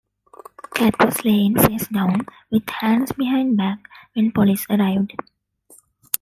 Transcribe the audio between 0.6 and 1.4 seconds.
Katt was